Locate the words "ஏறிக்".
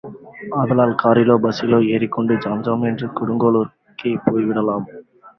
1.87-2.11